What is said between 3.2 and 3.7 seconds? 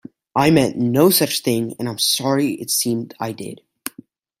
did.